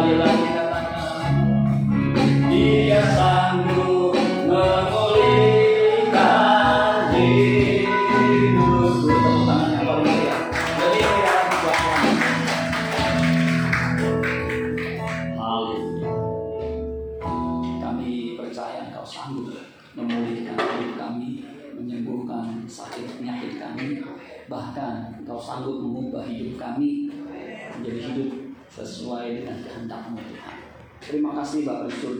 [0.00, 0.59] keadilan dikatakan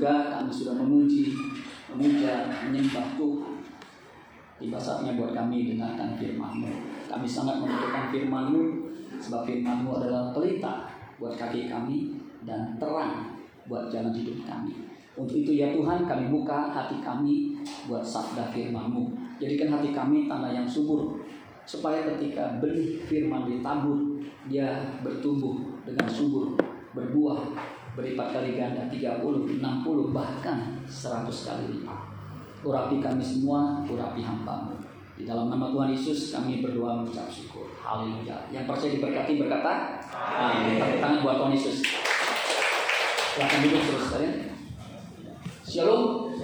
[0.01, 1.37] surga, kami sudah memuji,
[1.93, 3.61] memuja, menyembah Tuhan.
[4.57, 6.73] Tiba saatnya buat kami dengarkan firman-Mu.
[7.05, 8.61] Kami sangat membutuhkan firman-Mu,
[9.21, 10.89] sebab firman-Mu adalah pelita
[11.21, 12.17] buat kaki kami
[12.49, 14.89] dan terang buat jalan hidup kami.
[15.21, 19.37] Untuk itu ya Tuhan kami buka hati kami buat sabda firman-Mu.
[19.37, 21.21] Jadikan hati kami tanah yang subur,
[21.69, 24.01] supaya ketika benih firman ditabur,
[24.49, 26.57] dia bertumbuh dengan subur,
[26.97, 27.53] berbuah,
[27.95, 32.01] berlipat kali ganda 30, 60, bahkan 100 kali lipat.
[32.61, 34.77] Urapi kami semua, urapi hambamu.
[35.21, 37.69] Di dalam nama Tuhan Yesus kami berdoa mengucap syukur.
[37.77, 38.49] Haleluya.
[38.49, 39.73] Yang percaya diberkati berkata,
[40.17, 40.81] Amin.
[40.81, 41.77] Tepuk tangan buat Tuhan Yesus.
[43.37, 44.35] Silahkan duduk terus kalian.
[45.65, 46.35] Shalom.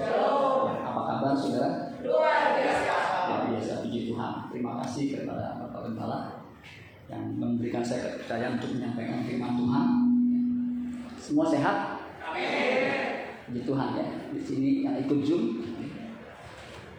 [0.84, 1.98] Apa kabar saudara?
[2.04, 3.82] Luar biasa.
[3.82, 4.32] puji Tuhan.
[4.52, 6.46] Terima kasih kepada Bapak Gembala
[7.06, 10.05] yang memberikan saya kepercayaan untuk menyampaikan firman Tuhan.
[11.26, 12.06] Semua sehat?
[13.50, 14.06] Puji Tuhan ya.
[14.30, 15.58] Di sini yang ikut Zoom.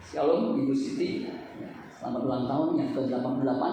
[0.04, 1.32] Shalom Ibu Siti.
[1.88, 3.64] Selamat ulang tahun yang ke-88.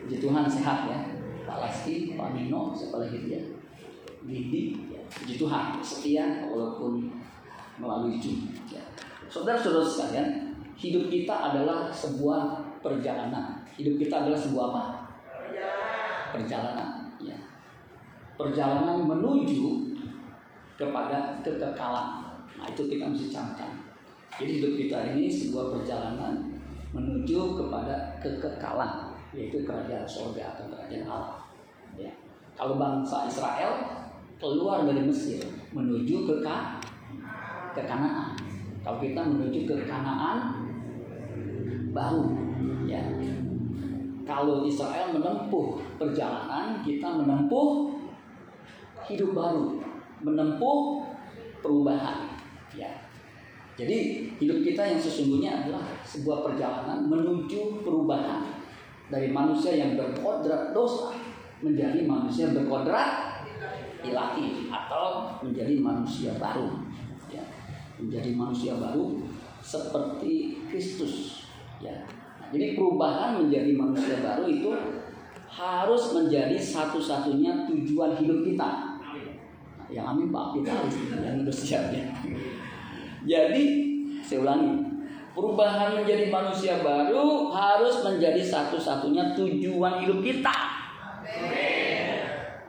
[0.00, 0.98] Puji Tuhan sehat ya.
[1.44, 3.44] Pak Lasti, Pak Nino, siapa lagi dia?
[4.24, 5.04] Didi, ya.
[5.12, 7.12] puji Tuhan setia walaupun
[7.76, 8.48] melalui Zoom.
[8.72, 8.80] Ya.
[9.28, 13.60] Saudara-saudara sekalian, hidup kita adalah sebuah perjalanan.
[13.76, 14.82] Hidup kita adalah sebuah apa?
[16.32, 16.88] Perjalanan.
[16.88, 16.93] Ya.
[18.34, 19.94] Perjalanan menuju
[20.74, 22.08] kepada kekekalan.
[22.58, 23.70] Nah itu kita mesti camkan.
[24.34, 26.50] Jadi hidup kita ini sebuah perjalanan
[26.90, 31.38] menuju kepada kekekalan, yaitu kerajaan sorga atau kerajaan Allah.
[31.94, 32.10] Ya.
[32.58, 34.02] Kalau bangsa Israel
[34.38, 36.82] keluar dari Mesir menuju ke Ka-
[37.74, 38.34] Kanaan.
[38.82, 40.66] Kalau kita menuju ke Kanaan
[41.94, 42.26] baru,
[42.86, 43.02] ya.
[44.24, 47.92] Kalau Israel menempuh perjalanan, kita menempuh
[49.08, 49.80] hidup baru,
[50.24, 51.04] menempuh
[51.60, 52.36] perubahan,
[52.72, 53.04] ya.
[53.74, 58.62] Jadi hidup kita yang sesungguhnya adalah sebuah perjalanan menuju perubahan.
[59.10, 61.12] Dari manusia yang berkodrat dosa
[61.60, 63.42] menjadi manusia berkodrat
[64.04, 66.70] ilahi atau menjadi manusia baru.
[67.28, 67.42] Ya.
[67.98, 69.26] Menjadi manusia baru
[69.58, 71.44] seperti Kristus.
[71.82, 72.06] Ya.
[72.38, 74.70] Nah, jadi perubahan menjadi manusia baru itu
[75.50, 78.70] harus menjadi satu-satunya tujuan hidup kita
[79.94, 82.04] yang amin Pak harus yang udah siap ya
[83.24, 83.62] jadi
[84.26, 84.94] saya ulangi
[85.34, 90.54] perubahan menjadi manusia baru harus menjadi satu-satunya tujuan hidup kita.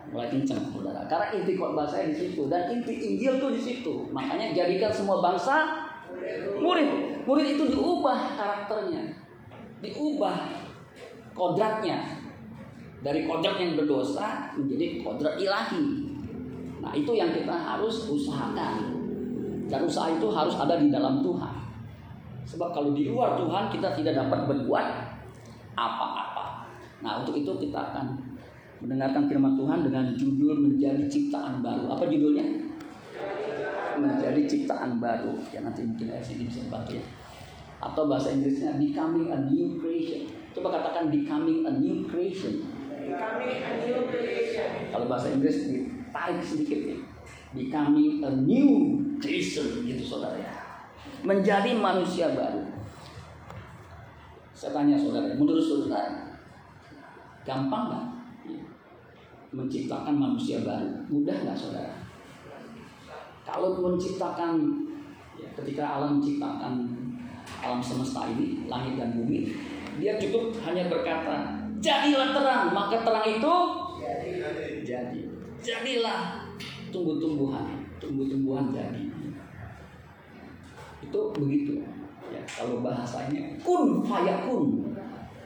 [0.09, 1.06] Mulai kencang saudara.
[1.06, 4.09] Karena inti khotbah saya di situ dan inti Injil tuh di situ.
[4.09, 5.85] Makanya jadikan semua bangsa
[6.58, 7.22] murid.
[7.28, 9.25] Murid itu diubah karakternya
[9.84, 10.38] diubah
[11.38, 12.24] kodratnya.
[13.06, 16.04] Dari kodrat yang berdosa menjadi kodrat ilahi
[16.85, 18.94] nah itu yang kita harus usahakan
[19.66, 21.53] dan usaha itu harus ada di dalam Tuhan
[22.46, 24.88] sebab kalau di luar Tuhan kita tidak dapat berbuat
[25.73, 26.69] apa-apa
[27.01, 28.35] nah untuk itu kita akan
[28.85, 31.90] mendengarkan firman Tuhan dengan judul menjadi ciptaan baru.
[31.96, 32.46] Apa judulnya?
[33.97, 35.34] Menjadi ciptaan baru.
[35.50, 37.06] Ya nanti mungkin LCD bisa bantu ya.
[37.79, 40.29] Atau bahasa Inggrisnya becoming a new creation.
[40.53, 42.67] Coba katakan becoming a new creation.
[42.94, 44.91] Becoming a new creation.
[44.94, 45.84] Kalau bahasa Inggris
[46.16, 46.98] ditarik sedikit ya.
[47.52, 50.52] Becoming a new creation gitu saudara ya.
[51.28, 52.64] Menjadi manusia baru.
[54.56, 56.31] Saya tanya saudara, menurut saudara
[57.44, 58.06] gampang nggak
[59.52, 61.03] menciptakan manusia baru?
[61.12, 61.91] Mudah nggak saudara?
[63.44, 64.58] Kalau menciptakan,
[65.35, 66.73] ya, ketika alam menciptakan
[67.61, 69.52] alam semesta ini, langit dan bumi,
[70.00, 73.84] dia cukup hanya berkata, jadilah terang, maka terang itu.
[75.66, 76.46] Jadilah
[76.94, 79.03] tumbuh-tumbuhan, tumbuh-tumbuhan jadi.
[81.02, 81.82] Itu begitu.
[82.29, 84.94] Ya, kalau bahasanya kun fayakun.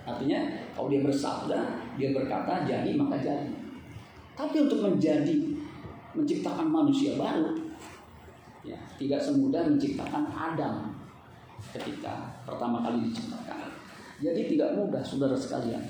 [0.03, 0.39] Artinya
[0.75, 1.59] kalau dia bersabda,
[1.95, 3.55] dia berkata jadi maka jadi.
[4.35, 5.55] Tapi untuk menjadi
[6.15, 7.55] menciptakan manusia baru,
[8.63, 10.95] ya, tidak semudah menciptakan Adam
[11.71, 13.71] ketika pertama kali diciptakan.
[14.19, 15.83] Jadi tidak mudah, saudara sekalian.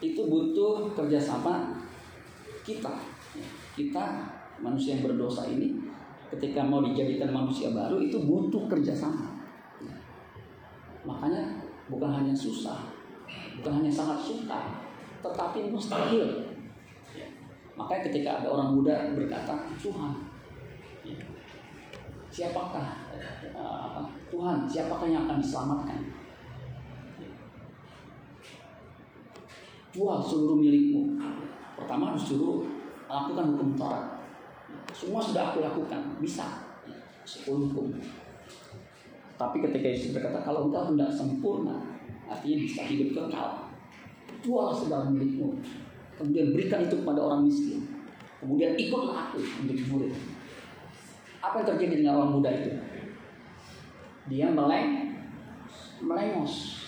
[0.00, 1.73] Itu butuh kerjasama
[2.64, 2.94] kita.
[3.76, 4.04] kita
[4.62, 5.76] manusia yang berdosa ini
[6.32, 9.36] ketika mau dijadikan manusia baru itu butuh kerjasama.
[11.04, 11.60] Makanya
[11.92, 12.88] bukan hanya susah,
[13.60, 14.80] bukan hanya sangat sukar,
[15.20, 16.56] tetapi mustahil.
[17.74, 20.12] Makanya ketika ada orang muda berkata, Tuhan,
[22.32, 23.10] siapakah
[23.52, 26.00] uh, Tuhan, siapakah yang akan diselamatkan?
[29.94, 31.14] Jual seluruh milikmu.
[31.84, 32.64] Pertama harus suruh
[33.04, 34.24] lakukan hukum Taurat.
[34.96, 36.64] Semua sudah aku lakukan, bisa.
[37.28, 37.92] Sepuluh hukum.
[39.36, 41.84] Tapi ketika Yesus berkata, kalau engkau hendak sempurna,
[42.24, 43.68] artinya bisa hidup kekal.
[44.40, 45.60] Jual segala milikmu.
[46.16, 47.84] Kemudian berikan itu kepada orang miskin.
[48.40, 50.16] Kemudian ikutlah aku untuk murid.
[51.44, 52.72] Apa yang terjadi dengan orang muda itu?
[54.32, 55.20] Dia meleng,
[56.00, 56.80] melengos.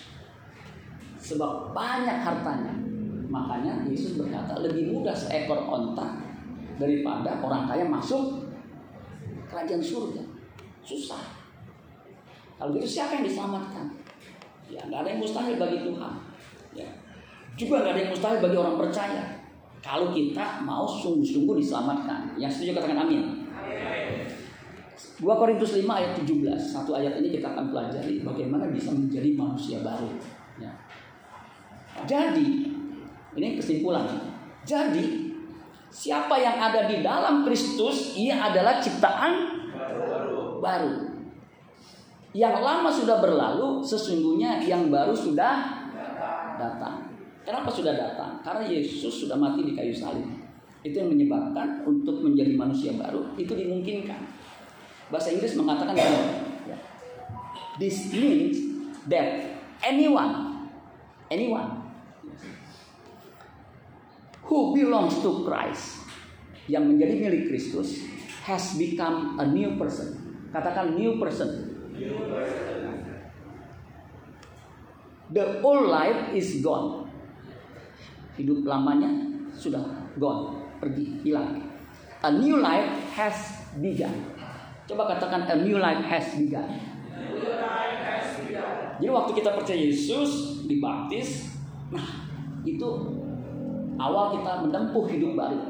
[1.21, 2.86] Sebab banyak hartanya.
[3.27, 6.19] Makanya Yesus berkata, lebih mudah seekor onta
[6.79, 8.47] daripada orang kaya masuk
[9.51, 10.23] kerajaan surga.
[10.83, 11.19] Susah.
[12.57, 13.85] Kalau gitu siapa yang diselamatkan?
[14.67, 16.13] Ya, nggak ada yang mustahil bagi Tuhan.
[16.75, 16.89] Ya.
[17.57, 19.23] Juga nggak ada yang mustahil bagi orang percaya.
[19.83, 22.35] Kalau kita mau sungguh-sungguh diselamatkan.
[22.35, 23.21] Yang setuju katakan amin.
[25.17, 26.57] 2 Korintus 5 ayat 17.
[26.57, 30.09] Satu ayat ini kita akan pelajari bagaimana bisa menjadi manusia baru.
[30.57, 30.73] Ya.
[32.05, 32.66] Jadi,
[33.37, 34.05] ini kesimpulan.
[34.65, 35.31] Jadi,
[35.93, 39.33] siapa yang ada di dalam Kristus, ia adalah ciptaan
[40.59, 41.13] baru.
[42.35, 45.85] Yang lama sudah berlalu, sesungguhnya yang baru sudah
[46.59, 47.07] datang.
[47.47, 48.43] Kenapa sudah datang?
[48.43, 50.27] Karena Yesus sudah mati di kayu salib.
[50.83, 54.19] Itu yang menyebabkan untuk menjadi manusia baru itu dimungkinkan.
[55.07, 56.11] Bahasa Inggris mengatakan ya.
[57.79, 58.59] This means
[59.07, 60.67] that anyone,
[61.31, 61.86] anyone
[64.47, 66.07] who belongs to Christ
[66.71, 68.03] yang menjadi milik Kristus
[68.47, 70.39] has become a new person.
[70.55, 71.75] Katakan new person.
[75.27, 77.11] The old life is gone.
[78.39, 79.11] Hidup lamanya
[79.51, 79.83] sudah
[80.15, 81.67] gone, pergi, hilang.
[82.23, 83.35] A new life has
[83.75, 84.31] begun.
[84.87, 86.71] Coba katakan a new life has begun.
[88.97, 91.53] Jadi waktu kita percaya Yesus dibaptis,
[91.93, 92.25] nah
[92.65, 92.87] itu
[93.97, 95.61] awal kita menempuh hidup baru.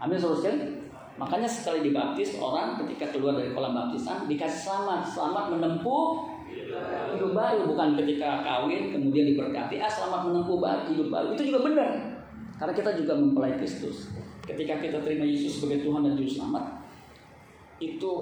[0.00, 0.84] Amin saudara sekalian.
[1.14, 6.26] Makanya sekali dibaptis orang ketika keluar dari kolam baptisan dikasih selamat, selamat menempuh
[7.14, 9.78] hidup baru bukan ketika kawin kemudian diberkati.
[9.78, 10.58] Ah selamat menempuh
[10.90, 11.28] hidup baru.
[11.38, 11.90] Itu juga benar.
[12.58, 14.10] Karena kita juga mempelai Kristus.
[14.44, 16.64] Ketika kita terima Yesus sebagai Tuhan dan Juru Selamat
[17.82, 18.12] itu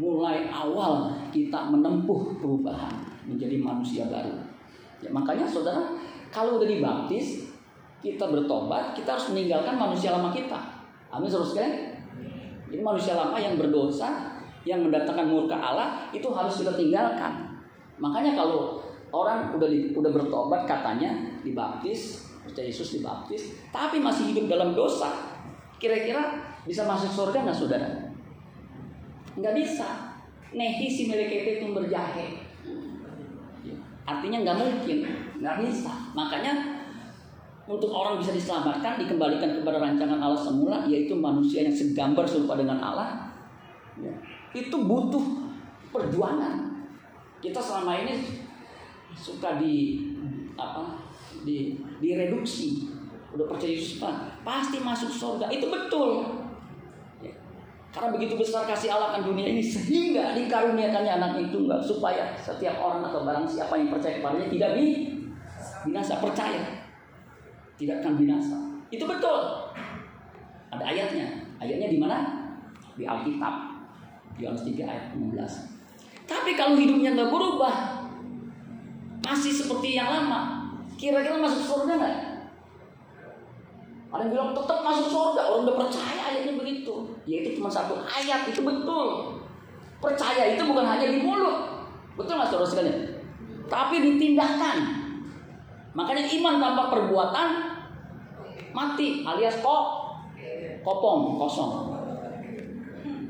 [0.00, 2.92] mulai awal kita menempuh perubahan
[3.28, 4.32] menjadi manusia baru.
[5.04, 5.92] Ya makanya saudara
[6.32, 7.51] kalau udah dibaptis
[8.02, 10.58] kita bertobat kita harus meninggalkan manusia lama kita
[11.14, 11.74] amin saudara sekalian
[12.74, 17.52] ini manusia lama yang berdosa yang mendatangkan murka Allah itu harus kita tinggalkan
[18.02, 18.82] Makanya kalau
[19.14, 25.38] orang udah udah bertobat katanya dibaptis, percaya Yesus dibaptis, tapi masih hidup dalam dosa,
[25.78, 27.88] kira-kira bisa masuk surga nggak saudara?
[29.38, 30.18] Nggak bisa.
[30.52, 32.42] Nehi si melekete itu berjahe.
[34.02, 34.98] Artinya nggak mungkin,
[35.38, 35.92] nggak bisa.
[36.12, 36.81] Makanya
[37.62, 42.82] untuk orang bisa diselamatkan, dikembalikan kepada rancangan Allah semula, yaitu manusia yang segambar serupa dengan
[42.82, 43.30] Allah,
[44.02, 44.10] ya,
[44.50, 45.22] itu butuh
[45.94, 46.74] perjuangan.
[47.38, 48.42] Kita selama ini
[49.14, 50.02] suka di
[50.58, 51.06] apa
[51.46, 52.90] di direduksi.
[53.32, 55.46] Udah percaya Yesus Pak pasti masuk surga.
[55.48, 56.42] Itu betul.
[57.22, 57.32] Ya.
[57.94, 62.82] karena begitu besar kasih Allah akan dunia ini sehingga dikaruniakannya anak itu enggak supaya setiap
[62.82, 64.86] orang atau barang siapa yang percaya kepadanya tidak bi
[65.86, 66.81] binasa percaya
[67.80, 68.58] tidak akan binasa
[68.92, 69.40] itu betul
[70.72, 72.18] ada ayatnya ayatnya di mana
[72.96, 73.54] di Alkitab
[74.36, 75.72] Yohanes 3 ayat 16
[76.32, 78.08] tapi kalau hidupnya nggak berubah,
[79.20, 82.16] masih seperti yang lama, kira-kira masuk surga nggak?
[84.12, 87.16] Ada yang bilang tetap masuk surga, orang udah percaya ayatnya begitu.
[87.28, 89.36] Ya itu cuma satu ayat, itu betul.
[90.00, 91.84] Percaya itu bukan hanya di mulut,
[92.16, 92.98] betul nggak saudara sekalian?
[93.68, 95.01] Tapi ditindakan.
[95.92, 97.48] Makanya iman tanpa perbuatan
[98.72, 99.82] mati alias kok
[100.80, 101.72] kopong kosong.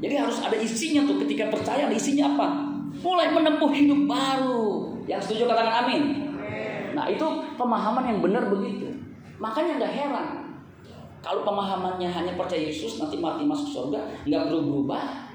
[0.03, 2.73] Jadi harus ada isinya tuh ketika percaya ada isinya apa?
[3.01, 4.93] mulai menempuh hidup baru.
[5.09, 6.03] Yang setuju katakan amin.
[6.93, 7.25] Nah itu
[7.57, 8.93] pemahaman yang benar begitu.
[9.41, 10.29] Makanya nggak heran
[11.25, 15.33] kalau pemahamannya hanya percaya Yesus nanti mati masuk surga nggak perlu berubah.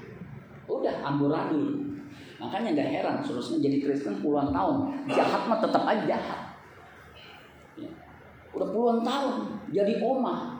[0.70, 1.98] Udah amburadul.
[2.38, 4.76] Makanya nggak heran seterusnya jadi Kristen puluhan tahun
[5.10, 6.40] jahat mah tetap aja jahat.
[8.58, 9.34] Udah puluhan tahun
[9.70, 10.58] jadi oma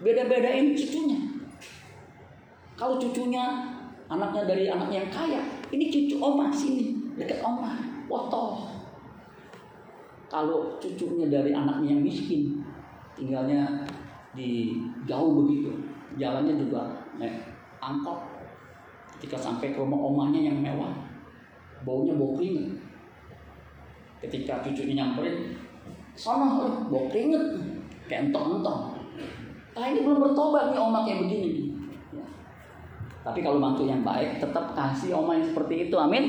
[0.00, 1.20] beda-bedain cucunya.
[2.76, 3.44] Kalau cucunya
[4.08, 5.40] anaknya dari anaknya yang kaya,
[5.72, 8.68] ini cucu oma sini, dekat oma, foto.
[10.28, 12.60] Kalau cucunya dari anaknya yang miskin,
[13.16, 13.84] tinggalnya
[14.36, 14.76] di
[15.08, 15.72] jauh begitu,
[16.20, 17.48] jalannya juga naik
[17.80, 18.20] angkot.
[19.16, 20.92] Ketika sampai ke rumah omanya yang mewah,
[21.88, 22.76] baunya bau keringet.
[24.20, 25.56] Ketika cucunya nyamperin,
[26.16, 27.44] sono eh, bau keringet,
[28.08, 28.96] kayak entong-entong.
[29.76, 31.76] Nah ini belum bertobat nih oma kayak begini.
[32.16, 32.24] Ya.
[33.20, 36.24] Tapi kalau mantu yang baik, tetap kasih oma yang seperti itu, amin.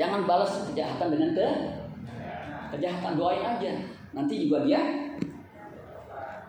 [0.00, 1.48] Jangan balas kejahatan dengan ke
[2.76, 3.72] kejahatan, doain aja.
[4.16, 4.80] Nanti juga dia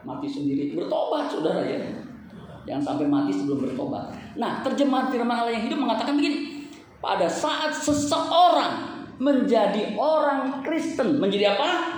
[0.08, 0.72] mati sendiri.
[0.72, 1.80] Bertobat, saudara ya.
[2.64, 4.12] Jangan sampai mati sebelum bertobat.
[4.36, 6.68] Nah, terjemahan firman Allah yang hidup mengatakan begini.
[7.00, 11.97] Pada saat seseorang menjadi orang Kristen, menjadi apa?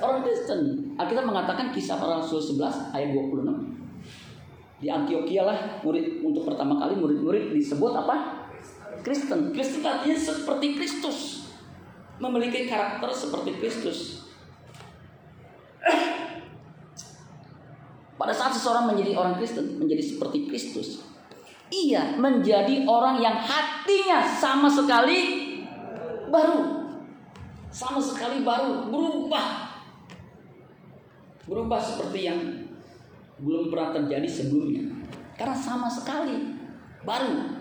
[0.00, 0.92] Orang Kristen.
[0.96, 4.80] Alkitab mengatakan kisah para rasul 11 ayat 26.
[4.80, 8.48] Di Antioquia lah murid untuk pertama kali murid-murid disebut apa?
[9.04, 9.52] Kristen.
[9.52, 11.48] Kristen artinya seperti Kristus.
[12.16, 14.24] Memiliki karakter seperti Kristus.
[18.20, 21.00] Pada saat seseorang menjadi orang Kristen, menjadi seperti Kristus,
[21.72, 25.48] ia menjadi orang yang hatinya sama sekali
[26.28, 26.84] baru.
[27.72, 29.69] Sama sekali baru, berubah.
[31.50, 32.38] Berubah seperti yang
[33.42, 34.86] belum pernah terjadi sebelumnya.
[35.34, 36.54] Karena sama sekali
[37.02, 37.58] baru.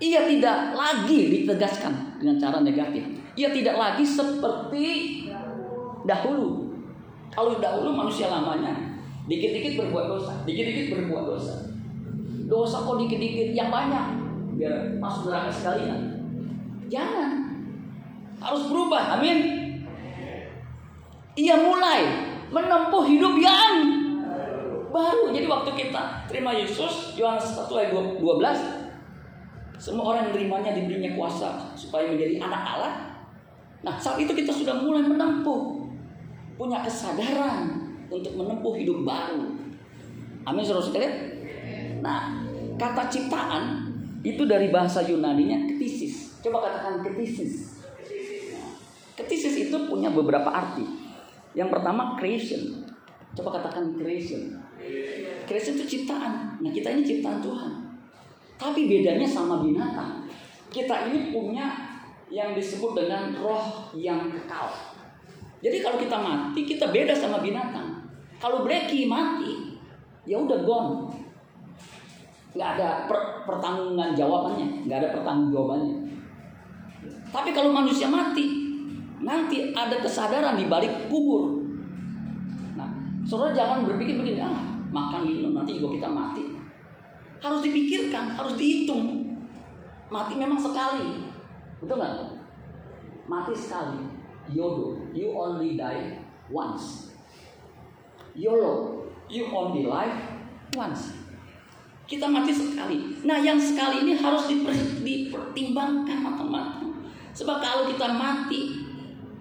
[0.00, 3.04] Ia tidak lagi ditegaskan dengan cara negatif.
[3.34, 4.86] Ia tidak lagi seperti
[6.06, 6.70] dahulu.
[7.34, 8.90] Kalau dahulu manusia lamanya
[9.30, 11.54] Dikit-dikit berbuat dosa, dikit-dikit berbuat dosa.
[12.50, 14.18] Dosa kok dikit-dikit yang banyak,
[14.58, 16.18] biar masuk neraka sekalian.
[16.90, 17.62] Jangan.
[18.42, 19.38] Harus berubah, amin.
[21.38, 21.69] Ia mulai
[22.50, 23.74] menempuh hidup yang
[24.90, 25.30] baru.
[25.30, 31.72] Jadi waktu kita terima Yesus, Yohanes 1 ayat 12, semua orang yang menerimanya diberinya kuasa
[31.78, 32.94] supaya menjadi anak Allah.
[33.80, 35.88] Nah, saat itu kita sudah mulai menempuh,
[36.60, 39.54] punya kesadaran, untuk menempuh hidup baru.
[40.44, 41.14] Amin saudara sekalian.
[42.02, 42.42] Nah,
[42.74, 43.88] kata ciptaan
[44.26, 46.42] itu dari bahasa Yunani-nya ketisis.
[46.42, 47.80] Coba katakan ketisis.
[49.14, 50.99] Ketisis itu punya beberapa arti.
[51.54, 52.86] Yang pertama creation.
[53.34, 54.58] Coba katakan creation.
[55.46, 56.58] Creation itu ciptaan.
[56.62, 57.72] Nah, kita ini ciptaan Tuhan.
[58.60, 60.26] Tapi bedanya sama binatang.
[60.70, 61.90] Kita ini punya
[62.30, 64.70] yang disebut dengan roh yang kekal.
[65.60, 68.06] Jadi kalau kita mati, kita beda sama binatang.
[68.40, 69.76] Kalau Blacky mati,
[70.24, 71.12] ya udah gone.
[72.56, 75.96] Nggak ada per pertanggungan jawabannya, nggak ada pertanggung jawabannya.
[77.30, 78.59] Tapi kalau manusia mati,
[79.20, 81.60] nanti ada kesadaran di balik kubur.
[82.76, 82.88] Nah,
[83.24, 86.44] saudara jangan berpikir begini, ah, makan minum nanti juga kita mati.
[87.40, 89.32] Harus dipikirkan, harus dihitung.
[90.10, 91.30] Mati memang sekali,
[91.78, 92.34] betul nggak?
[93.30, 94.18] Mati sekali.
[94.50, 96.18] Yodo, you only die
[96.50, 97.10] once.
[98.34, 100.18] YOLO, you only live
[100.74, 101.14] once.
[102.06, 103.22] Kita mati sekali.
[103.22, 104.74] Nah, yang sekali ini harus diper,
[105.06, 106.90] dipertimbangkan matang-matang.
[107.30, 108.89] Sebab kalau kita mati,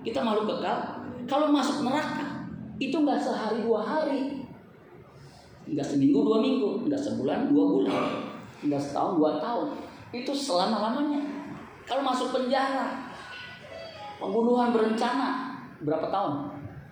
[0.04, 0.78] kita makhluk kekal.
[1.30, 2.50] Kalau masuk neraka,
[2.82, 4.42] itu nggak sehari dua hari,
[5.70, 8.02] nggak seminggu dua minggu, nggak sebulan dua bulan,
[8.66, 9.68] nggak setahun dua tahun.
[10.10, 11.22] Itu selama lamanya.
[11.86, 13.10] Kalau masuk penjara,
[14.18, 16.34] pembunuhan berencana berapa tahun?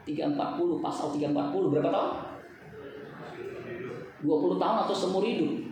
[0.08, 2.12] 340 pasal 340 berapa tahun?
[4.24, 5.68] 20 tahun atau seumur hidup.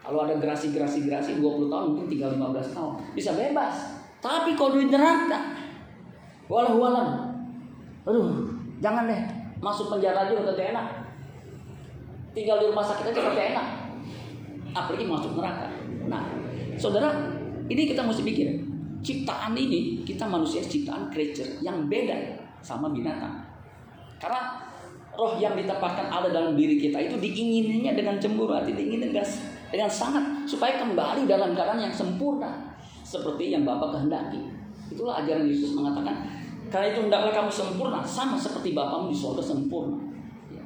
[0.00, 2.92] Kalau ada gerasi-gerasi-gerasi 20 tahun mungkin tinggal 15 tahun.
[3.16, 3.99] Bisa bebas.
[4.20, 5.56] Tapi kalau di neraka
[6.46, 7.08] walau walam.
[8.04, 8.52] Aduh,
[8.84, 9.22] jangan deh.
[9.60, 10.86] Masuk penjara aja udah enak.
[12.36, 13.66] Tinggal di rumah sakit aja udah enak.
[14.76, 15.66] Apalagi masuk neraka.
[16.08, 16.22] Nah,
[16.76, 17.10] saudara,
[17.68, 18.48] ini kita mesti pikir.
[19.00, 23.40] Ciptaan ini, kita manusia ciptaan creature yang beda sama binatang.
[24.20, 24.60] Karena
[25.16, 30.44] roh yang ditempatkan Allah dalam diri kita itu diingininya dengan cemburu, hati diinginin dengan sangat
[30.44, 32.70] supaya kembali dalam keadaan yang sempurna
[33.10, 34.38] seperti yang Bapak kehendaki.
[34.94, 36.30] Itulah ajaran Yesus mengatakan,
[36.70, 39.98] karena itu hendaklah kamu sempurna sama seperti Bapamu di surga sempurna.
[40.54, 40.62] Ya.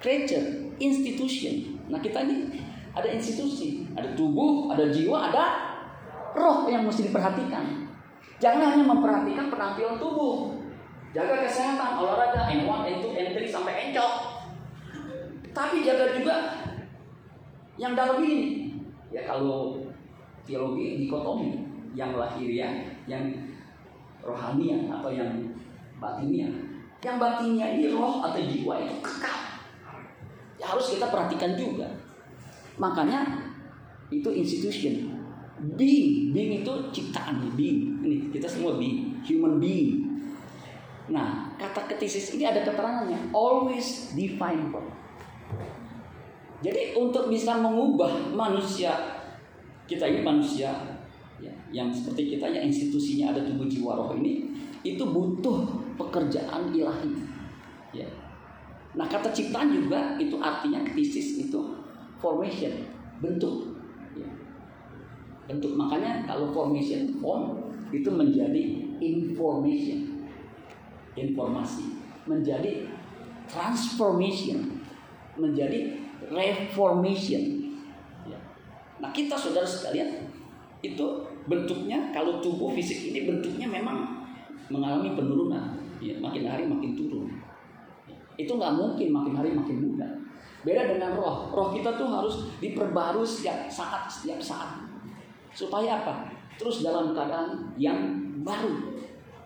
[0.00, 1.76] Creature, institution.
[1.92, 2.56] Nah kita ini
[2.96, 5.44] ada institusi, ada tubuh, ada jiwa, ada
[6.32, 7.84] roh yang mesti diperhatikan.
[8.40, 10.56] Jangan hanya memperhatikan penampilan tubuh,
[11.16, 14.12] Jaga kesehatan, olahraga, N1, N2, N3 sampai encok.
[15.56, 16.36] Tapi jaga juga
[17.80, 18.68] yang dalam ini.
[19.08, 19.80] Ya kalau
[20.46, 23.34] teologi dikotomi, yang lahiriah, yang
[24.22, 25.30] rohania atau yang
[25.98, 26.48] batinia.
[27.02, 29.38] Yang batinia ini roh atau jiwa itu kekal.
[30.56, 31.86] Ya harus kita perhatikan juga.
[32.80, 33.46] Makanya
[34.08, 35.12] itu institution.
[35.76, 38.00] Being, being itu ciptaan being.
[38.04, 40.04] Ini kita semua being, human being.
[41.08, 44.84] Nah, kata ketisis ini ada keterangannya, always God.
[46.60, 49.15] Jadi untuk bisa mengubah manusia
[49.86, 50.70] kita ini manusia
[51.38, 54.50] ya, yang seperti kita yang institusinya ada tubuh jiwa roh ini
[54.82, 55.66] itu butuh
[55.98, 57.14] pekerjaan ilahi.
[57.94, 58.06] Ya.
[58.94, 61.60] Nah kata ciptaan juga itu artinya ketisis itu
[62.18, 62.86] formation
[63.22, 63.78] bentuk.
[64.14, 64.28] Ya.
[65.46, 68.62] Bentuk makanya kalau formation form itu menjadi
[68.98, 70.26] information
[71.16, 71.96] informasi
[72.28, 72.84] menjadi
[73.48, 74.82] transformation
[75.38, 76.00] menjadi
[76.32, 77.55] reformation.
[78.96, 80.28] Nah kita saudara sekalian
[80.80, 81.06] itu
[81.46, 84.26] bentuknya kalau tubuh fisik ini bentuknya memang
[84.68, 85.78] mengalami penurunan.
[85.96, 87.32] Ya, makin hari makin turun.
[88.36, 90.26] Itu nggak mungkin makin hari makin muda
[90.66, 91.46] beda dengan roh.
[91.54, 94.82] Roh kita tuh harus diperbarui setiap saat setiap saat.
[95.54, 96.26] Supaya apa?
[96.58, 98.98] Terus dalam keadaan yang baru.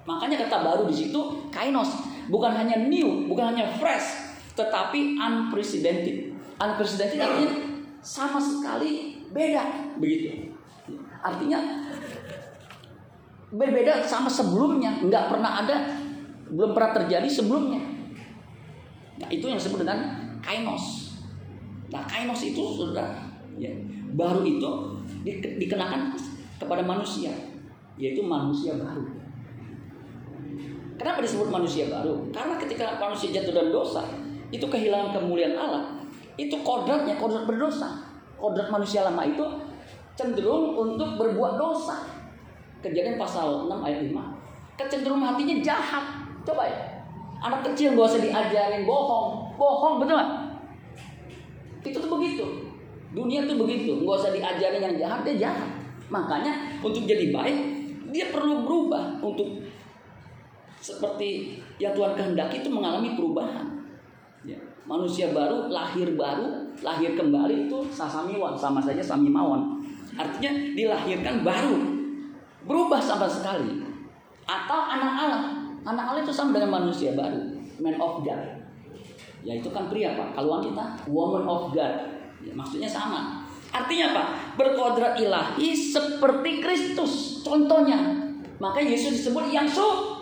[0.09, 1.21] Makanya kata baru di situ
[1.53, 6.33] kainos, bukan hanya new, bukan hanya fresh, tetapi unprecedented.
[6.57, 7.53] Unprecedented artinya
[8.01, 10.55] sama sekali beda begitu.
[11.21, 11.59] Artinya
[13.51, 15.77] berbeda sama sebelumnya, nggak pernah ada,
[16.51, 17.83] belum pernah terjadi sebelumnya.
[19.21, 19.99] Nah itu yang disebut dengan
[20.41, 21.15] kainos.
[21.91, 23.11] Nah kainos itu sudah
[23.59, 23.71] ya,
[24.15, 24.71] baru itu
[25.59, 26.15] dikenakan
[26.57, 27.35] kepada manusia,
[27.99, 29.05] yaitu manusia baru.
[31.01, 32.29] Kenapa disebut manusia baru?
[32.29, 34.05] Karena ketika manusia jatuh dalam dosa,
[34.53, 35.85] itu kehilangan kemuliaan Allah.
[36.37, 38.10] Itu kodratnya, kodrat berdosa.
[38.41, 39.45] Kodrat manusia lama itu
[40.17, 42.09] cenderung untuk berbuat dosa.
[42.81, 44.81] Kejadian pasal 6 ayat 5.
[44.81, 46.05] Kecenderungan hatinya jahat.
[46.49, 47.05] Coba ya.
[47.41, 49.57] Anak kecil gak usah diajarin bohong.
[49.61, 50.21] Bohong, betul?
[51.85, 52.45] Itu tuh begitu.
[53.13, 54.01] Dunia tuh begitu.
[54.05, 55.69] Gak usah diajarin yang jahat, dia jahat.
[56.09, 57.57] Makanya untuk jadi baik,
[58.11, 59.61] dia perlu berubah untuk
[60.81, 63.80] seperti yang Tuhan kehendaki itu mengalami perubahan.
[64.91, 69.79] Manusia baru, lahir baru, lahir kembali itu sasamiwan, sama saja samimawan.
[70.19, 71.79] Artinya dilahirkan baru,
[72.67, 73.87] berubah sama sekali.
[74.51, 75.43] Atau anak Allah,
[75.87, 78.43] anak Allah itu sama dengan manusia baru, man of God.
[79.47, 80.35] Ya itu kan pria pak.
[80.35, 81.95] Kalau wanita, woman of God.
[82.43, 83.47] Ya, maksudnya sama.
[83.71, 84.25] Artinya apa?
[84.59, 87.47] Berkodrat ilahi seperti Kristus.
[87.47, 88.27] Contohnya,
[88.59, 90.19] maka Yesus disebut yang su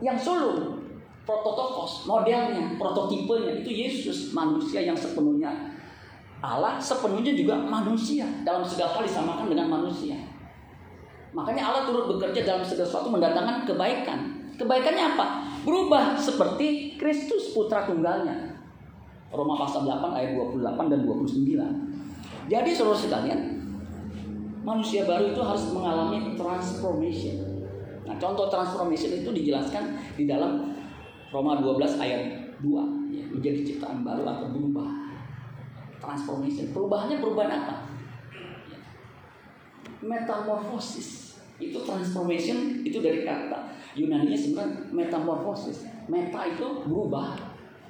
[0.00, 0.79] yang sulung
[1.24, 5.52] prototokos modelnya prototipenya itu Yesus manusia yang sepenuhnya.
[6.40, 10.16] Allah sepenuhnya juga manusia dalam segala hal disamakan dengan manusia.
[11.36, 14.20] Makanya Allah turut bekerja dalam segala sesuatu mendatangkan kebaikan.
[14.56, 15.26] Kebaikannya apa?
[15.62, 18.56] Berubah seperti Kristus putra tunggalnya.
[19.30, 22.00] Roma pasal 8 ayat 28 dan 29
[22.50, 23.40] jadi saudara sekalian
[24.66, 27.62] manusia baru itu harus mengalami transformation.
[28.02, 30.69] Nah, contoh transformation itu dijelaskan di dalam
[31.30, 32.22] Roma 12 ayat
[32.58, 34.90] 2 ya, menjadi ciptaan baru atau berubah.
[36.00, 36.74] Transformation.
[36.74, 37.74] Perubahannya perubahan apa?
[38.66, 38.78] Ya.
[40.02, 41.38] Metamorfosis.
[41.60, 45.86] Itu transformation itu dari kata Yunani sebenarnya metamorfosis.
[46.08, 47.36] Meta itu berubah.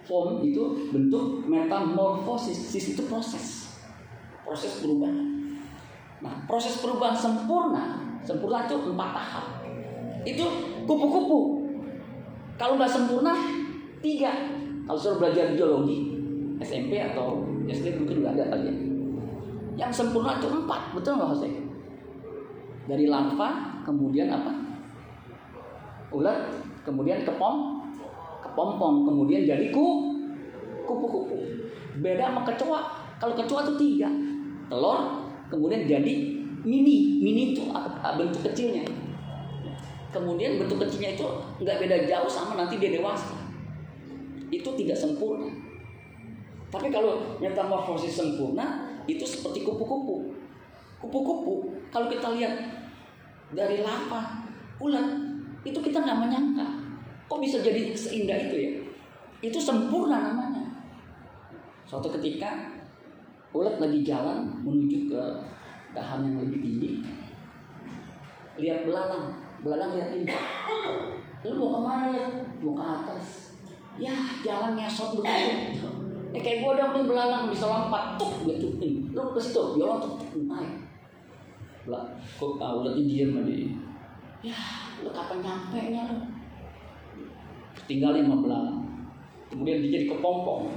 [0.05, 2.57] Form itu bentuk metamorfosis.
[2.57, 3.79] Sis itu proses.
[4.43, 5.55] Proses perubahan.
[6.21, 9.47] Nah, proses perubahan sempurna, sempurna itu empat tahap
[10.25, 10.45] itu
[10.85, 11.60] kupu-kupu.
[12.61, 13.33] Kalau nggak sempurna,
[14.05, 14.29] tiga.
[14.85, 16.13] Kalau suruh belajar biologi,
[16.61, 18.75] SMP atau SD mungkin juga ada kali ya.
[19.81, 21.49] Yang sempurna itu empat, betul nggak Jose?
[22.85, 24.53] Dari larva, kemudian apa?
[26.13, 26.53] Ulat,
[26.85, 27.81] kemudian kepom,
[28.45, 30.13] kepompong, kemudian jadi ku,
[30.85, 31.41] kupu-kupu.
[32.05, 32.81] Beda sama kecoa.
[33.17, 34.09] Kalau kecoa itu tiga,
[34.69, 36.13] telur, kemudian jadi
[36.61, 37.73] mini, mini itu
[38.21, 38.85] bentuk kecilnya
[40.11, 41.27] kemudian bentuk kecilnya itu
[41.63, 43.39] nggak beda jauh sama nanti dia dewasa.
[44.51, 45.47] Itu tidak sempurna.
[46.71, 50.35] Tapi kalau metamorfosis sempurna itu seperti kupu-kupu.
[51.03, 52.55] Kupu-kupu kalau kita lihat
[53.55, 54.47] dari lapa
[54.79, 55.07] ulat
[55.67, 56.67] itu kita nggak menyangka.
[57.31, 58.73] Kok bisa jadi seindah itu ya?
[59.41, 60.67] Itu sempurna namanya.
[61.87, 62.71] Suatu ketika
[63.51, 65.23] ulat lagi jalan menuju ke
[65.95, 66.91] dahan yang lebih tinggi.
[68.61, 70.27] Lihat belalang belalang lihat ini.
[71.45, 72.27] Lu mau ke mana ya
[72.61, 73.27] mau ke atas.
[74.01, 75.89] Ya jalan ngesot begitu.
[76.31, 78.73] Eh kayak gue dong nih belalang bisa lompat tuh gue tuh
[79.11, 80.73] lu ke situ dia lompat tuh naik.
[81.91, 82.05] Lah
[82.39, 83.75] kok tahu udah diem tadi
[84.41, 84.57] ya
[85.05, 86.17] lu kapan nyampe nya lu?
[87.85, 88.81] Tinggalin sama belalang.
[89.51, 90.71] Kemudian dia jadi kepompong.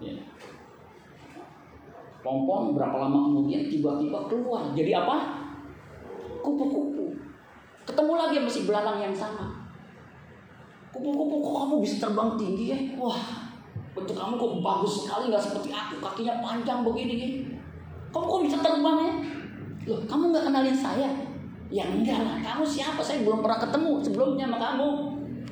[0.00, 0.16] Ya.
[2.24, 4.72] Pompong berapa lama kemudian tiba-tiba keluar.
[4.72, 5.46] Jadi apa?
[6.40, 7.05] Kupu-kupu.
[7.96, 9.56] Ketemu lagi sama si belalang yang sama.
[10.92, 12.76] Kupu-kupu kok kamu bisa terbang tinggi ya?
[13.00, 13.48] Wah,
[13.96, 17.36] bentuk kamu kok bagus sekali nggak seperti aku kakinya panjang begini gini.
[18.12, 19.12] Kamu kok bisa terbang ya?
[19.88, 21.08] Loh, kamu nggak kenalin saya?
[21.72, 23.00] Ya enggak lah, kamu siapa?
[23.00, 24.88] Saya belum pernah ketemu sebelumnya sama kamu.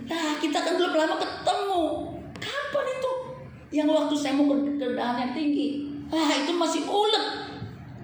[0.04, 1.82] Nah, kita kan belum lama ketemu.
[2.36, 3.12] Kapan itu?
[3.72, 5.96] Yang waktu saya mau ke yang tinggi.
[6.12, 7.24] Ah, itu masih ulet.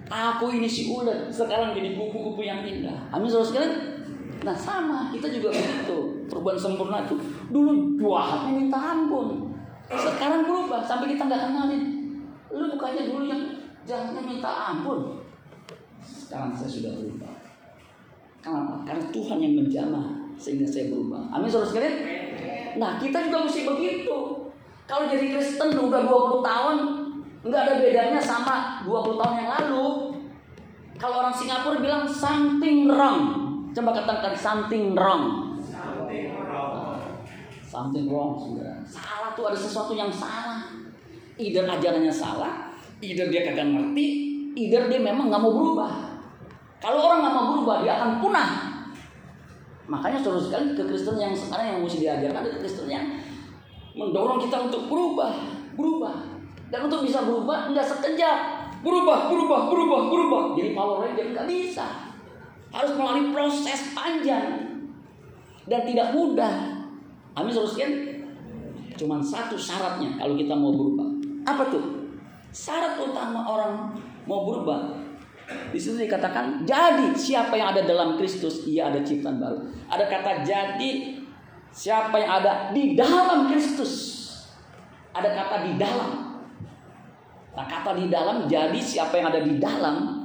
[0.09, 1.29] Aku ini si ulet.
[1.29, 3.05] Sekarang jadi kupu-kupu yang indah.
[3.13, 3.90] Amin, saudara sekalian.
[4.41, 5.13] Nah, sama.
[5.13, 5.97] Kita juga begitu.
[6.25, 7.15] Perubahan sempurna itu.
[7.53, 9.53] Dulu jahatnya minta ampun.
[9.91, 10.81] Sekarang berubah.
[10.81, 11.83] Sampai kita nggak kenalin.
[12.49, 13.41] Lu bukannya dulu yang
[13.85, 15.21] jahatnya minta ampun.
[16.01, 17.31] Sekarang saya sudah berubah.
[18.41, 18.81] Kenapa?
[18.89, 21.29] Karena Tuhan yang menjamah sehingga saya berubah.
[21.29, 21.95] Amin saudara sekalian.
[22.81, 24.17] Nah kita juga mesti begitu.
[24.89, 26.75] Kalau jadi Kristen udah 20 tahun,
[27.45, 29.87] nggak ada bedanya sama 20 tahun yang lalu.
[30.97, 33.50] Kalau orang Singapura bilang something wrong.
[33.71, 35.55] Coba katakan something wrong.
[37.71, 38.83] Something wrong, saudara.
[38.83, 40.67] Salah tuh ada sesuatu yang salah.
[41.39, 44.07] Either ajarannya salah, either dia kagak ngerti,
[44.53, 45.91] either dia memang nggak mau berubah.
[46.83, 48.49] Kalau orang nggak mau berubah, dia akan punah.
[49.87, 53.05] Makanya saudara sekali ke Kristen yang sekarang yang mesti diajarkan adalah Kristen yang
[53.95, 55.31] mendorong kita untuk berubah,
[55.79, 56.15] berubah.
[56.67, 58.37] Dan untuk bisa berubah nggak sekejap.
[58.81, 60.41] Berubah, berubah, berubah, berubah.
[60.59, 61.85] Jadi Power Ranger nggak bisa.
[62.71, 64.79] Harus melalui proses panjang
[65.67, 66.87] dan tidak mudah.
[67.35, 68.23] Amin sekalian.
[68.95, 71.07] Cuman satu syaratnya kalau kita mau berubah.
[71.47, 72.11] Apa tuh?
[72.51, 73.95] Syarat utama orang
[74.27, 75.01] mau berubah
[75.71, 79.59] di situ dikatakan jadi siapa yang ada dalam Kristus ia ada ciptaan baru.
[79.87, 80.91] Ada kata jadi
[81.71, 84.19] siapa yang ada di dalam Kristus.
[85.11, 86.11] Ada kata di dalam.
[87.51, 90.20] Nah kata di dalam jadi siapa yang ada di dalam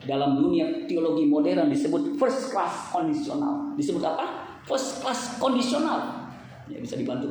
[0.00, 3.76] dalam dunia teologi modern disebut first class kondisional.
[3.76, 4.48] Disebut apa?
[4.64, 6.28] First class kondisional.
[6.72, 7.28] Ya bisa dibantu.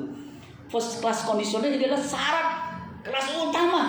[0.70, 2.48] First class kondisional adalah syarat
[3.02, 3.84] kelas utama.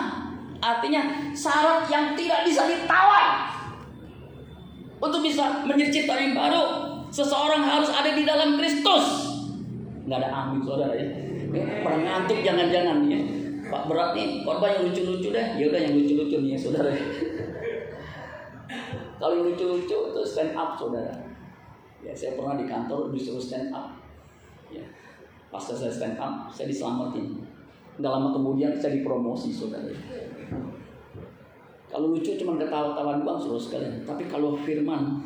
[0.61, 3.49] Artinya syarat yang tidak bisa ditawar.
[5.01, 6.65] Untuk bisa menjadi ciptaan yang baru,
[7.09, 9.33] seseorang harus ada di dalam Kristus.
[10.05, 11.09] Nggak ada amin saudara ya.
[11.51, 13.21] Eh, Pernah ngantuk jangan-jangan ya.
[13.71, 15.47] Pak berat nih, korban yang lucu-lucu deh.
[15.57, 16.93] Ya udah yang lucu-lucu nih ya saudara.
[19.21, 21.13] Kalau lucu-lucu itu stand up saudara.
[22.01, 24.01] Ya saya pernah di kantor disuruh stand up.
[24.73, 24.81] Ya.
[25.53, 27.45] Pas saya stand up, saya diselamatin.
[28.01, 29.93] Nggak lama kemudian saya dipromosi saudara.
[31.93, 33.95] Kalau lucu cuma ketawa-tawa doang saudara sekalian.
[34.09, 35.21] Tapi kalau firman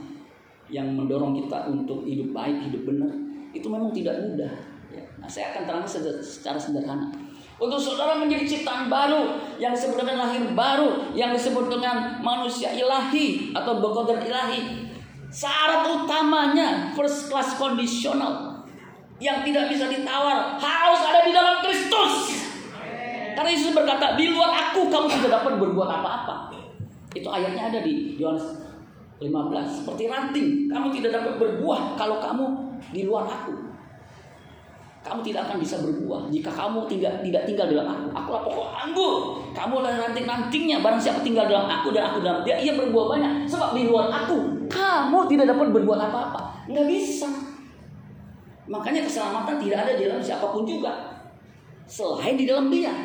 [0.66, 3.12] yang mendorong kita untuk hidup baik, hidup benar,
[3.54, 4.50] itu memang tidak mudah.
[4.90, 5.04] Ya.
[5.22, 7.14] Nah, saya akan terangkan secara sederhana.
[7.54, 13.78] Untuk saudara menjadi ciptaan baru yang dengan lahir baru, yang disebut dengan manusia ilahi atau
[13.78, 14.90] bekodar ilahi.
[15.30, 18.62] Syarat utamanya first class kondisional
[19.22, 22.42] yang tidak bisa ditawar harus ada di dalam Kristus.
[23.34, 26.54] Karena Yesus berkata, di luar aku kamu tidak dapat berbuat apa-apa.
[27.14, 28.46] Itu ayatnya ada di Yohanes
[29.18, 29.78] 15.
[29.82, 32.44] Seperti ranting, kamu tidak dapat berbuah kalau kamu
[32.90, 33.73] di luar aku.
[35.04, 38.08] Kamu tidak akan bisa berbuah jika kamu tidak tidak tinggal dalam aku.
[38.16, 39.14] Aku lah pokok anggur.
[39.52, 40.80] Kamu lah ranting-rantingnya.
[40.80, 43.44] Barang siapa tinggal dalam aku dan aku dalam dia, ia berbuah banyak.
[43.44, 46.40] Sebab di luar aku, kamu tidak dapat berbuat apa-apa.
[46.72, 47.28] Nggak bisa.
[48.64, 51.20] Makanya keselamatan tidak ada di dalam siapa pun juga.
[51.84, 52.96] Selain di dalam dia.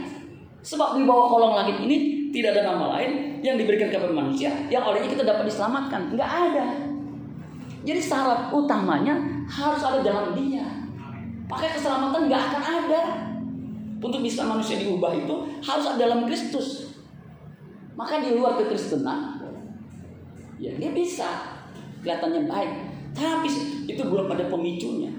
[0.64, 4.88] Sebab di bawah kolong langit ini tidak ada nama lain yang diberikan kepada manusia yang
[4.88, 6.16] olehnya kita dapat diselamatkan.
[6.16, 6.66] Nggak ada.
[7.84, 9.20] Jadi syarat utamanya
[9.52, 10.64] harus ada dalam dia.
[11.50, 13.02] Makanya keselamatan nggak akan ada.
[14.00, 16.96] Untuk bisa manusia diubah itu harus ada dalam Kristus.
[18.00, 19.36] Maka di luar kekristenan,
[20.56, 21.60] ya dia bisa
[22.00, 22.72] kelihatannya baik,
[23.12, 23.52] tapi
[23.92, 25.12] itu belum ada pemicunya.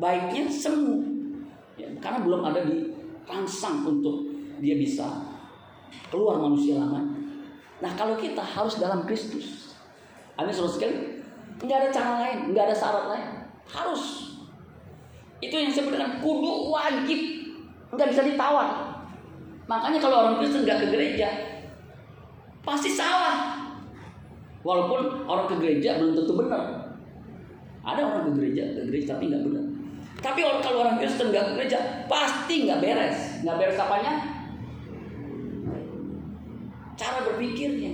[0.00, 1.04] Baiknya semu,
[1.76, 4.24] ya, karena belum ada dirangsang untuk
[4.64, 5.04] dia bisa
[6.08, 7.04] keluar manusia lama.
[7.84, 9.76] Nah kalau kita harus dalam Kristus,
[10.40, 10.96] Amin saudara sekali,
[11.60, 13.28] nggak ada cara lain, nggak ada syarat lain,
[13.68, 14.33] harus
[15.48, 17.20] itu yang disebut dengan kudu wajib,
[17.92, 18.68] nggak bisa ditawar.
[19.64, 21.28] Makanya kalau orang Kristen nggak ke gereja,
[22.64, 23.64] pasti salah.
[24.64, 26.96] Walaupun orang ke gereja belum tentu benar.
[27.84, 29.64] Ada orang ke gereja, ke gereja tapi nggak benar.
[30.24, 31.78] Tapi kalau orang Kristen nggak ke gereja,
[32.08, 33.44] pasti nggak beres.
[33.44, 34.12] Nggak beres apanya?
[36.96, 37.92] Cara berpikirnya.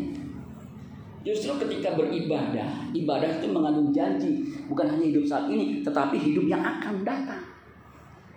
[1.21, 6.65] Justru ketika beribadah, ibadah itu mengandung janji, bukan hanya hidup saat ini, tetapi hidup yang
[6.65, 7.40] akan datang.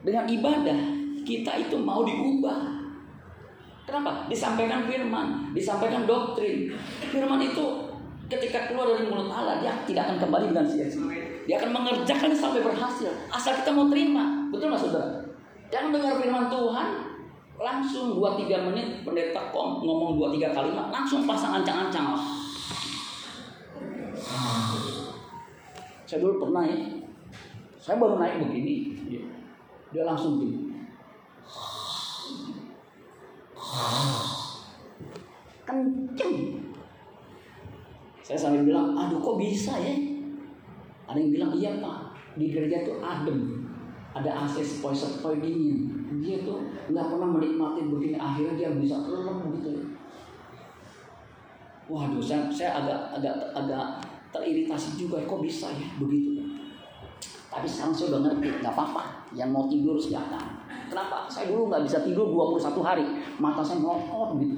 [0.04, 0.80] Dengan ibadah,
[1.24, 2.84] kita itu mau diubah.
[3.88, 4.28] Kenapa?
[4.28, 6.72] Disampaikan firman, disampaikan doktrin.
[7.08, 7.88] Firman itu
[8.28, 11.08] ketika keluar dari mulut Allah, dia tidak akan kembali dengan sia-sia.
[11.44, 13.12] Dia akan mengerjakan sampai berhasil.
[13.32, 14.48] Asal kita mau terima.
[14.52, 15.24] Betul nggak saudara?
[15.72, 16.88] Jangan dengar firman Tuhan,
[17.60, 22.16] langsung 2-3 menit pendeta kom ngomong 2-3 kalimat, langsung pasang ancang-ancang.
[26.04, 26.78] Saya dulu pernah ya,
[27.82, 28.94] saya baru naik begini,
[29.94, 30.74] dia langsung gini.
[35.64, 36.38] Kenceng.
[38.26, 39.94] Saya sambil bilang, aduh kok bisa ya?
[41.06, 43.70] Ada yang bilang, iya pak, di gereja tuh adem.
[44.14, 45.90] Ada AC sepoi-sepoi dingin.
[46.22, 48.18] Dia tuh nggak pernah menikmati begini.
[48.18, 49.70] Akhirnya dia bisa lelem gitu.
[51.90, 53.86] Waduh, saya, saya agak agak agak
[54.34, 55.22] teriritasi juga.
[55.26, 56.42] Kok bisa ya begitu?
[57.50, 59.23] Tapi sekarang saya udah ngerti, nggak apa-apa.
[59.34, 60.62] Yang mau tidur silakan.
[60.90, 61.26] Kenapa?
[61.26, 63.06] Saya dulu nggak bisa tidur 21 hari.
[63.42, 64.58] Mata saya melotot gitu.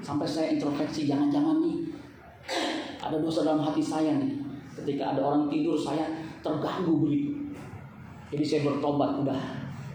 [0.00, 1.92] Sampai saya introspeksi, jangan-jangan nih
[3.00, 4.40] ada dosa dalam hati saya nih.
[4.72, 6.08] Ketika ada orang tidur, saya
[6.40, 7.52] terganggu begitu.
[8.32, 9.40] Jadi saya bertobat, udah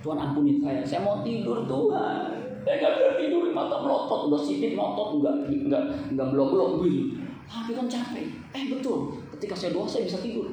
[0.06, 0.86] Tuhan ampuni saya.
[0.86, 2.30] Saya mau tidur Tuhan.
[2.66, 7.18] Saya nggak bisa tidur, mata melotot, udah sipit melotot, nggak nggak nggak blok-blok begitu.
[7.46, 8.26] Tapi kan capek.
[8.54, 10.50] Eh betul, ketika saya doa saya bisa tidur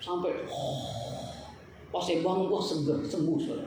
[0.00, 1.09] sampai oh,
[1.90, 3.66] pas saya bangun gua seger sembuh saudara.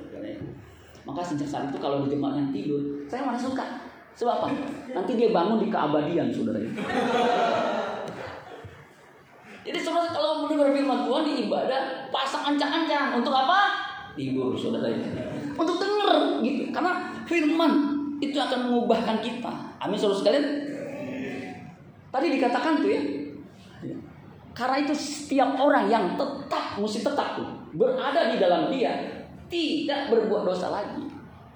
[1.03, 2.15] Maka sejak saat itu kalau di
[2.55, 2.79] tidur,
[3.12, 3.91] saya malah suka.
[4.15, 4.47] Sebab apa?
[4.95, 6.63] Nanti dia bangun di keabadian saudara.
[9.63, 13.59] Jadi saudara kalau mendengar firman Tuhan di ibadah, pasang ancang-ancang untuk apa?
[14.15, 14.88] Tidur saudara.
[15.59, 16.71] Untuk dengar gitu.
[16.71, 17.71] Karena firman
[18.23, 19.51] itu akan mengubahkan kita.
[19.83, 20.45] Amin saudara sekalian.
[22.15, 23.01] Tadi dikatakan tuh ya.
[24.53, 28.93] Karena itu setiap orang yang tetap mesti tetap tuh berada di dalam dia
[29.49, 31.05] tidak berbuat dosa lagi.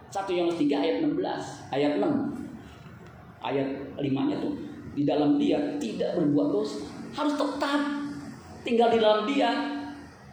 [0.08, 2.06] 1 Yohanes 3 ayat 16, ayat 6.
[3.44, 3.68] Ayat
[4.00, 4.54] 5-nya tuh
[4.98, 6.90] di dalam dia tidak berbuat dosa.
[7.14, 7.82] Harus tetap
[8.66, 9.50] tinggal di dalam dia.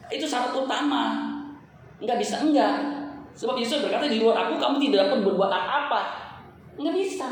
[0.09, 1.20] Itu syarat utama.
[2.01, 2.81] Enggak bisa enggak.
[3.37, 6.01] Sebab Yesus berkata di luar aku kamu tidak dapat berbuat apa-apa.
[6.81, 7.29] Enggak bisa.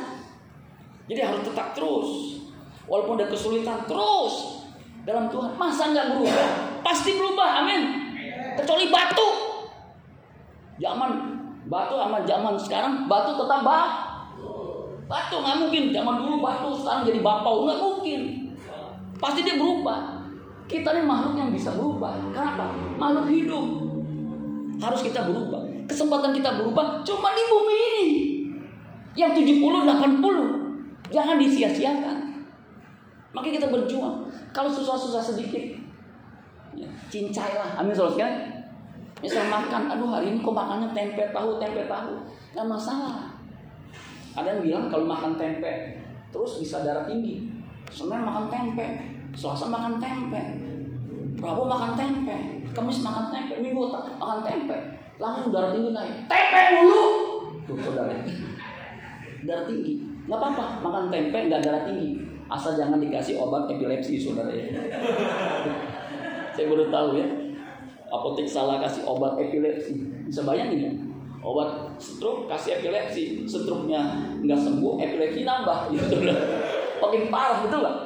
[1.09, 2.41] Jadi harus tetap terus.
[2.85, 4.67] Walaupun ada kesulitan terus
[5.09, 5.57] dalam Tuhan.
[5.57, 6.49] Masa enggak berubah?
[6.85, 7.65] Pasti berubah.
[7.65, 7.83] Amin.
[8.61, 9.29] Kecuali batu.
[10.77, 11.11] Zaman
[11.73, 13.89] batu sama zaman sekarang batu tetap bah.
[15.09, 15.89] Batu nggak mungkin.
[15.89, 18.21] Zaman dulu batu sekarang jadi bapau nggak mungkin.
[19.17, 20.21] Pasti dia berubah.
[20.69, 22.13] Kita ini makhluk yang bisa berubah.
[22.33, 22.69] Kenapa?
[23.01, 23.67] Makhluk hidup.
[24.85, 25.65] Harus kita berubah.
[25.89, 28.09] Kesempatan kita berubah cuma di bumi ini.
[29.17, 31.13] Yang 70 80.
[31.13, 32.17] Jangan disia-siakan.
[33.33, 34.29] Makanya kita berjuang.
[34.53, 35.61] Kalau susah-susah sedikit,
[36.77, 37.77] ya, cincailah.
[37.81, 38.52] Amin saudara.
[39.23, 42.27] Misal makan, aduh hari ini kok makannya tempe tahu, tempe tahu.
[42.59, 43.39] Nggak masalah.
[44.35, 46.03] Ada yang bilang kalau makan tempe,
[46.35, 47.47] terus bisa darah tinggi.
[47.87, 50.43] Senin makan tempe, Selasa makan tempe,
[51.39, 54.77] Rabu makan tempe, Kamis makan tempe, Minggu makan tempe.
[55.23, 56.27] Langsung darah tinggi naik.
[56.27, 57.03] Tempe dulu.
[57.63, 58.11] Tuh saudara.
[59.47, 60.03] Darah tinggi.
[60.27, 62.19] Nggak apa-apa, makan tempe nggak darah tinggi.
[62.51, 64.67] Asal jangan dikasih obat epilepsi saudara ya.
[66.59, 67.29] Saya baru tahu ya.
[68.13, 70.05] Apotek salah kasih obat epilepsi.
[70.29, 70.93] Bisa bayangin ya?
[71.41, 75.89] Obat stroke kasih epilepsi, stroke-nya nggak sembuh, epilepsi nambah.
[75.97, 76.17] Gitu
[77.01, 77.99] Makin parah betul nggak?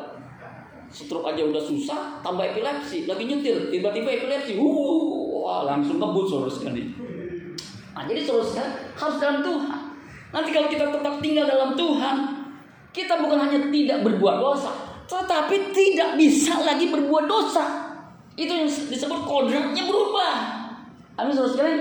[0.86, 6.48] Stroke aja udah susah, tambah epilepsi, lagi nyetir, tiba-tiba epilepsi, uh, wah langsung ngebut saudara
[6.54, 6.86] sekali.
[7.92, 9.80] Nah jadi sekali harus dalam Tuhan.
[10.30, 12.16] Nanti kalau kita tetap tinggal dalam Tuhan,
[12.94, 14.72] kita bukan hanya tidak berbuat dosa,
[15.10, 17.85] tetapi tidak bisa lagi berbuat dosa.
[18.36, 20.34] Itu yang disebut kodratnya berubah.
[21.16, 21.80] Amin saudara sekalian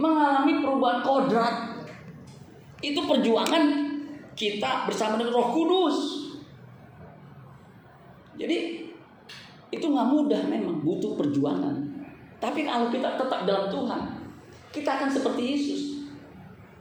[0.00, 1.54] mengalami perubahan kodrat.
[2.80, 3.62] Itu perjuangan
[4.36, 5.98] kita bersama dengan Roh Kudus.
[8.36, 8.88] Jadi
[9.72, 11.76] itu nggak mudah memang butuh perjuangan.
[12.36, 14.00] Tapi kalau kita tetap dalam Tuhan,
[14.72, 15.82] kita akan seperti Yesus.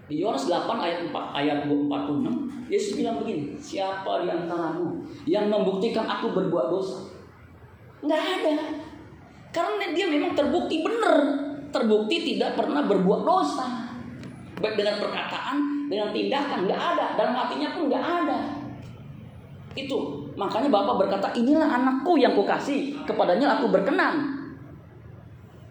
[0.06, 6.06] Di Yohanes 8 ayat 4 ayat 46, Yesus bilang begini, siapa di antaramu yang membuktikan
[6.06, 7.14] aku berbuat dosa?
[8.06, 8.56] Nggak ada.
[9.50, 11.15] Karena dia memang terbukti benar,
[11.74, 13.88] terbukti tidak pernah berbuat dosa.
[14.62, 17.06] Baik dengan perkataan, dengan tindakan, nggak ada.
[17.18, 18.38] Dalam hatinya pun nggak ada.
[19.76, 24.44] Itu makanya Bapak berkata, inilah anakku yang kukasih, kepadanya aku berkenan.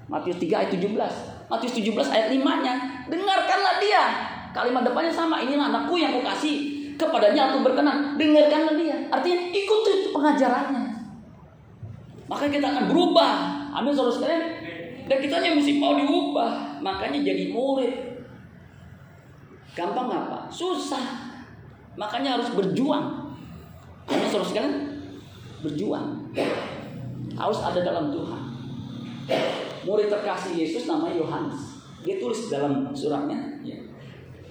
[0.09, 1.49] Matius 3 ayat 17.
[1.49, 2.73] Matius 17 ayat 5-nya,
[3.09, 4.05] dengarkanlah dia.
[4.53, 8.17] Kalimat depannya sama, inilah anakku yang kukasih, kepadanya aku berkenan.
[8.17, 8.97] Dengarkanlah dia.
[9.09, 10.94] Artinya ikuti pengajarannya.
[12.25, 13.33] Maka kita akan berubah.
[13.77, 14.45] Amin saudara sekalian.
[15.05, 16.81] Dan kita hanya mesti mau diubah.
[16.81, 17.93] Makanya jadi murid.
[19.77, 20.49] Gampang apa?
[20.49, 21.35] Susah.
[21.95, 23.37] Makanya harus berjuang.
[24.09, 24.75] Ini saudara sekalian,
[25.65, 26.29] berjuang.
[27.35, 28.43] Harus ada dalam Tuhan.
[29.85, 31.61] Murid terkasih Yesus namanya Yohanes.
[32.05, 33.81] Dia tulis dalam suratnya, ya.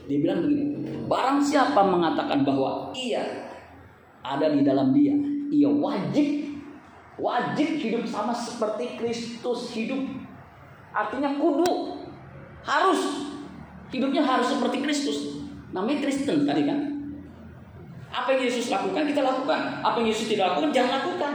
[0.09, 3.21] dia bilang begini, barang siapa mengatakan bahwa ia
[4.25, 5.13] ada di dalam dia,
[5.53, 6.52] ia wajib
[7.17, 10.01] wajib hidup sama seperti Kristus hidup.
[10.93, 12.01] Artinya kudu
[12.63, 13.01] harus
[13.89, 15.17] hidupnya harus seperti Kristus.
[15.73, 16.79] Namanya Kristen tadi kan.
[18.13, 19.81] Apa yang Yesus lakukan kita lakukan.
[19.81, 21.33] Apa yang Yesus tidak lakukan jangan lakukan.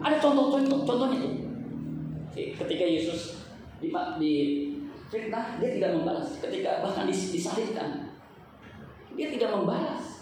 [0.00, 1.30] Ada contoh-contoh contohnya itu.
[2.32, 3.44] Ketika Yesus
[3.82, 4.34] di, di
[5.12, 6.40] fitnah dia tidak membalas.
[6.40, 8.08] Ketika bahkan disalibkan
[9.12, 10.17] dia tidak membalas.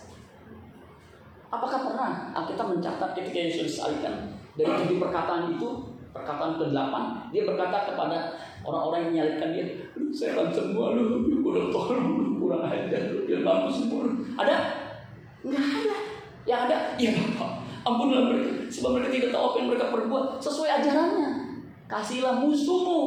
[1.56, 4.28] Apakah pernah Alkitab mencatat ketika Yesus disalibkan?
[4.60, 5.68] Dari tujuh perkataan itu
[6.12, 6.94] perkataan ke-8
[7.28, 8.32] dia berkata kepada
[8.64, 9.64] orang-orang yang menyalibkan dia
[10.00, 14.04] lu setan semua lu lu udah tolong lu kurang ajar lu dia mampu semua.
[14.36, 14.56] Ada?
[15.44, 15.96] Nggak ada.
[16.48, 17.50] Yang ada ya bapak.
[17.84, 21.30] Ampunilah mereka sebab mereka tidak tahu apa yang mereka perbuat sesuai ajarannya.
[21.86, 23.00] Kasihlah musuhmu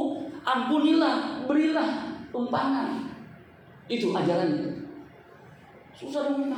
[0.45, 1.89] ampunilah berilah
[2.29, 3.09] tumpangan.
[3.89, 4.85] Itu ajarannya.
[5.97, 6.53] Susah dong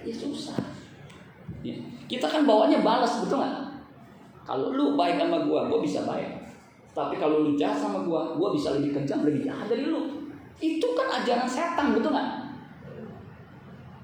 [0.00, 0.79] ya susah
[1.60, 1.76] ya.
[2.08, 3.70] kita kan bawanya balas betul nggak
[4.50, 6.26] kalau lu baik sama gua, gua bisa baik.
[6.90, 10.26] Tapi kalau lu jahat sama gua, gua bisa lebih kejam, lebih jahat dari lu.
[10.58, 12.50] Itu kan ajaran setan, betul nggak?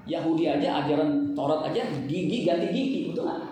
[0.07, 3.43] Yahudi aja ajaran Taurat aja gigi ganti gigi, betul nggak?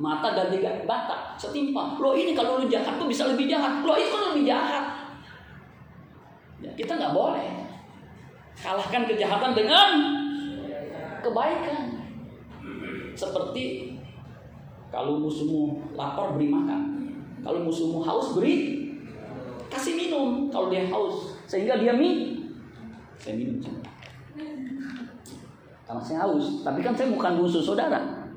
[0.00, 0.56] Mata ganti
[0.88, 2.00] mata, setimpal.
[2.00, 3.84] Lo ini kalau lu jahat tuh bisa lebih jahat.
[3.84, 4.84] Lo itu kan lebih jahat.
[6.64, 7.68] Ya, kita nggak boleh
[8.56, 9.88] kalahkan kejahatan dengan
[11.20, 11.87] kebaikan.
[13.18, 13.98] Seperti
[14.94, 17.10] kalau musuhmu lapar beri makan.
[17.42, 18.86] Kalau musuhmu haus beri
[19.66, 20.46] kasih minum.
[20.54, 22.54] Kalau dia haus sehingga dia minum.
[23.18, 23.58] Saya minum
[25.88, 28.28] Karena saya haus, tapi kan saya bukan musuh saudara.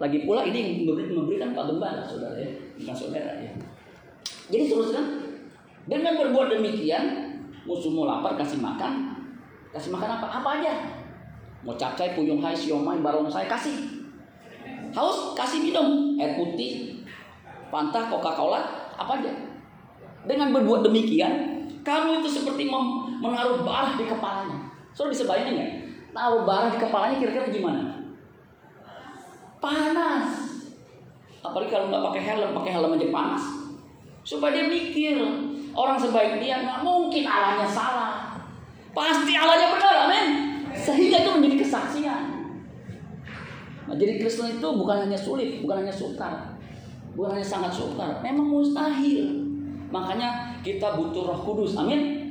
[0.00, 2.48] Lagi pula ini memberikan Pak Gembala saudara ya,
[2.80, 3.52] bukan saudara ya.
[4.48, 5.04] Jadi teruskan
[5.84, 7.36] dengan berbuat demikian
[7.68, 9.12] musuhmu lapar kasih makan,
[9.76, 10.40] kasih makan apa?
[10.40, 10.72] Apa aja?
[11.60, 13.99] Mau capcay, puyung hai, siomay, barongsai kasih
[14.90, 17.02] Haus kasih minum air putih,
[17.70, 19.30] Fanta, Coca-Cola, apa aja.
[20.26, 22.66] Dengan berbuat demikian, kamu itu seperti
[23.22, 24.58] menaruh barah di kepalanya.
[24.90, 25.70] Saudara bisa bayangin nggak?
[26.10, 27.82] Taruh barah di kepalanya kira-kira gimana?
[29.62, 30.28] Panas.
[31.40, 33.44] Apalagi kalau nggak pakai helm, pakai helm aja panas.
[34.26, 35.16] Supaya dia mikir,
[35.72, 38.34] orang sebaik dia nggak mungkin alahnya salah.
[38.90, 40.26] Pasti alahnya benar, amin.
[40.74, 42.09] Sehingga itu menjadi kesaksian.
[43.90, 46.54] Nah, jadi Kristen itu bukan hanya sulit, bukan hanya sukar,
[47.18, 49.26] bukan hanya sangat sukar, memang mustahil.
[49.90, 51.74] Makanya kita butuh Roh Kudus.
[51.74, 52.30] Amin.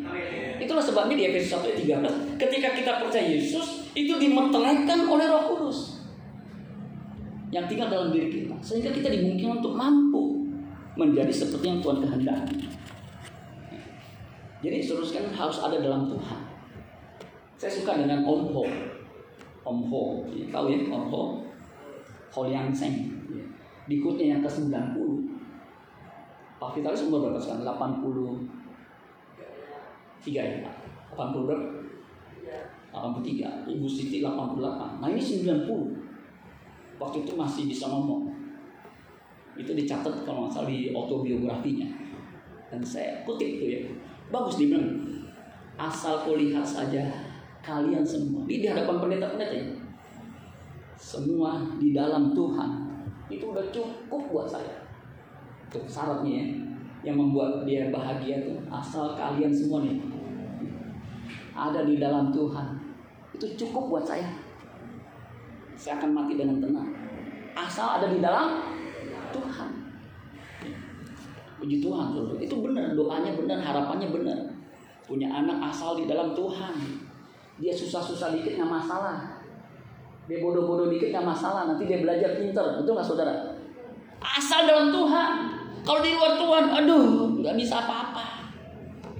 [0.55, 5.51] Itulah sebabnya di Efesus 1 ayat 13, ketika kita percaya Yesus, itu dimeteraikan oleh Roh
[5.51, 5.99] Kudus
[7.51, 10.47] yang tinggal dalam diri kita, sehingga kita dimungkinkan untuk mampu
[10.95, 12.71] menjadi seperti yang Tuhan kehendaki.
[14.63, 16.39] Jadi seterusnya harus ada dalam Tuhan.
[17.59, 18.63] Saya suka dengan Om Ho.
[19.67, 20.03] Om Ho,
[20.47, 21.48] tahu ya Om Ho?
[22.39, 23.11] Holiang Seng.
[23.89, 24.95] Di kutnya yang ke-90.
[26.59, 27.63] Pak Vitalis umur berapa sekarang?
[27.67, 30.75] 83 ya Pak?
[31.15, 31.67] 80 berapa?
[32.95, 33.67] 83.
[33.67, 34.99] Ibu Siti 88.
[35.03, 35.67] Nah ini 90.
[36.99, 38.31] Waktu itu masih bisa ngomong.
[39.59, 41.87] Itu dicatat kalau nggak salah di autobiografinya.
[42.71, 43.83] Dan saya kutip tuh ya.
[44.31, 44.87] Bagus dibilang.
[45.79, 47.07] Asal kulihat saja
[47.63, 48.43] kalian semua.
[48.47, 49.78] Ini di hadapan pendeta-pendeta ya
[50.99, 52.71] semua di dalam Tuhan
[53.31, 54.83] itu udah cukup buat saya.
[55.71, 56.47] Itu syaratnya ya.
[56.99, 59.95] Yang membuat dia bahagia itu asal kalian semua nih
[61.59, 62.79] ada di dalam Tuhan.
[63.35, 64.27] Itu cukup buat saya.
[65.79, 66.91] Saya akan mati dengan tenang.
[67.55, 68.63] Asal ada di dalam
[69.31, 69.69] Tuhan.
[71.59, 74.39] Puji Tuhan, Itu benar, doanya benar, harapannya benar.
[75.03, 76.75] Punya anak asal di dalam Tuhan.
[77.59, 79.28] Dia susah-susah dikit nggak masalah
[80.29, 83.33] dia bodoh-bodoh dikit nggak masalah, nanti dia belajar pinter, betul nggak saudara?
[84.21, 85.31] Asal dalam Tuhan.
[85.81, 88.45] Kalau di luar Tuhan, aduh, nggak bisa apa-apa.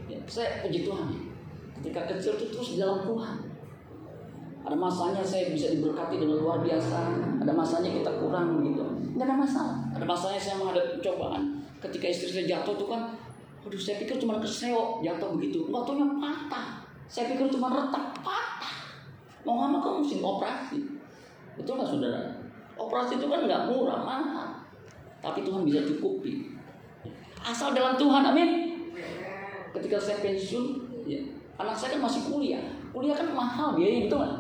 [0.06, 1.10] Ya, saya puji Tuhan.
[1.82, 3.42] Ketika kecil itu terus di dalam Tuhan.
[4.60, 7.00] Ada masanya saya bisa diberkati dengan luar biasa.
[7.42, 8.86] Ada masanya kita kurang gitu.
[9.18, 9.78] Nggak ada masalah.
[9.98, 11.58] Ada masanya saya menghadapi cobaan.
[11.80, 13.18] Ketika istri saya jatuh tuh kan,
[13.66, 15.66] aduh saya pikir cuma keseok jatuh begitu.
[15.72, 15.90] Nggak
[16.22, 16.86] patah.
[17.10, 18.76] Saya pikir cuma retak, patah.
[19.48, 20.80] Mau nggak mau kamu mesti operasi.
[21.60, 22.20] Betul nggak saudara?
[22.80, 24.48] Operasi itu kan nggak murah, mahal.
[25.20, 26.56] Tapi Tuhan bisa cukupi.
[27.44, 28.50] Asal dalam Tuhan, amin.
[29.76, 30.66] Ketika saya pensiun,
[31.04, 31.20] ya,
[31.60, 32.64] anak saya kan masih kuliah.
[32.96, 34.36] Kuliah kan mahal biayanya, betul nggak?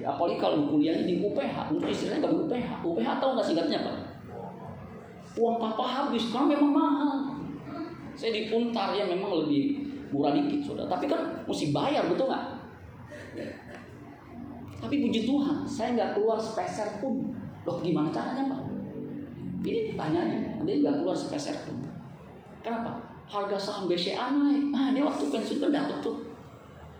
[0.00, 2.70] Ya, apalagi kalau kuliahnya di UPH, untuk istilahnya nggak di UPH.
[2.80, 3.92] UPH tahu nggak singkatnya apa?
[5.36, 7.16] Uang papa habis, karena memang mahal.
[8.16, 12.44] Saya di Untar ya memang lebih murah dikit sudah, tapi kan mesti bayar betul nggak?
[14.82, 17.30] Tapi puji Tuhan, saya nggak keluar sepeser pun.
[17.62, 18.60] Loh gimana caranya pak?
[19.62, 21.78] Ini pertanyaannya, dia nggak keluar sepeser pun.
[22.66, 22.98] Kenapa?
[23.30, 24.74] Harga saham BCA naik.
[24.74, 26.18] Nah dia waktu pensiun tuh dapat tuh.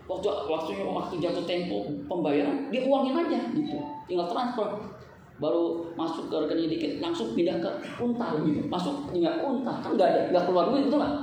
[0.07, 3.75] Waktu waktunya waktu jatuh tempo pembayaran, dia uangin aja gitu.
[4.07, 4.67] Tinggal transfer.
[5.43, 7.69] Baru masuk ke rekening dikit, langsung pindah ke
[7.99, 8.63] untar gitu.
[8.71, 11.15] Masuk tinggal untar, kan nggak ada, nggak keluar duit betul nggak?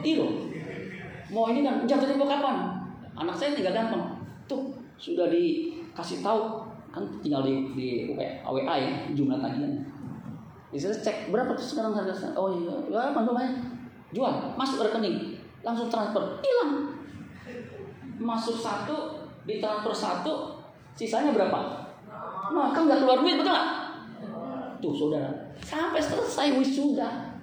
[0.00, 0.26] Iya.
[1.32, 2.80] Mau ini kan jatuh tempo kapan?
[3.12, 4.16] Anak saya tinggal gampang.
[4.48, 9.84] Tuh sudah dikasih tahu kan tinggal di di WA ya jumlah tagihan.
[10.72, 13.52] Bisa cek berapa tuh sekarang harga Oh iya, ya mana lumayan.
[14.14, 16.86] Jual, masuk ke rekening, langsung transfer, hilang.
[18.16, 20.34] Masuk satu, ditransfer satu,
[20.94, 21.90] sisanya berapa?
[22.54, 23.68] Nah, kan nggak keluar duit, betul nggak?
[24.78, 27.34] Tuh saudara, sampai selesai wisuda,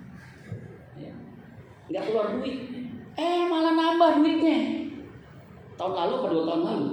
[0.96, 1.12] ya.
[1.92, 2.56] nggak keluar duit.
[3.20, 4.88] Eh malah nambah duitnya.
[5.76, 6.88] Tahun lalu atau dua tahun lalu,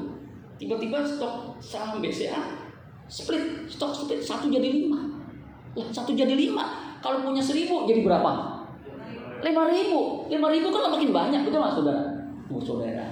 [0.59, 2.69] tiba-tiba stok saham BCA
[3.09, 5.01] split, stok split satu jadi lima.
[5.73, 6.99] Lah satu jadi lima.
[7.01, 8.31] Kalau punya seribu jadi berapa?
[9.41, 10.29] Lima ribu.
[10.29, 12.05] Lima ribu kan makin banyak, betul nggak saudara?
[12.53, 13.07] Oh saudara.